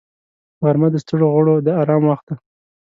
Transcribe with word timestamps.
غرمه 0.63 0.87
د 0.91 0.95
ستړو 1.03 1.27
غړو 1.35 1.55
د 1.65 1.67
آرام 1.81 2.03
وخت 2.09 2.25
دی 2.29 2.35